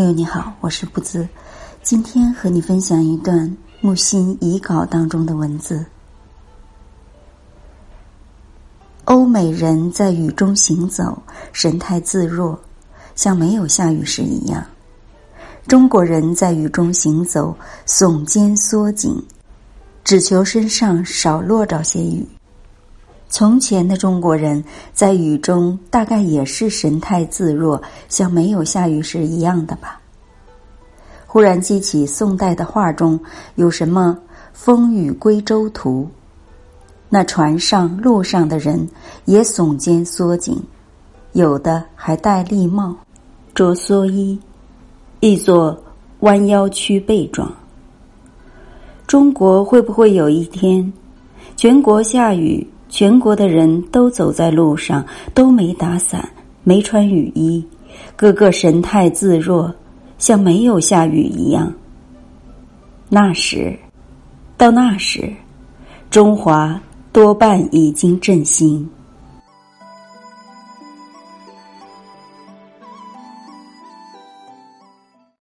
[0.00, 1.28] 朋友你好，我是不兹，
[1.82, 5.84] 今天和你分享一段木心遗稿当中的文字。
[9.04, 12.58] 欧美人在雨中行走，神态自若，
[13.14, 14.62] 像没有下雨时一样；
[15.68, 17.54] 中国人在雨中行走，
[17.86, 19.22] 耸肩缩颈，
[20.02, 22.26] 只求身上少落着些雨。
[23.30, 30.00] 从前的中国人在雨中大概也是神态自若，像没有下雨时一样的吧。
[31.28, 33.18] 忽然记起宋代的画中
[33.54, 34.18] 有什么
[34.52, 36.10] “风雨归舟图”，
[37.08, 38.86] 那船上路上的人
[39.26, 40.60] 也耸肩缩颈，
[41.32, 42.96] 有的还戴笠帽、
[43.54, 44.36] 着蓑衣，
[45.20, 45.80] 亦作
[46.20, 47.48] 弯腰屈背状。
[49.06, 50.92] 中国会不会有一天，
[51.56, 52.68] 全国下雨？
[52.90, 56.28] 全国的人都走在路上，都没打伞，
[56.64, 57.64] 没穿雨衣，
[58.16, 59.72] 个个神态自若，
[60.18, 61.72] 像没有下雨一样。
[63.08, 63.74] 那时，
[64.56, 65.32] 到那时，
[66.10, 66.78] 中华
[67.12, 68.86] 多半已经振兴。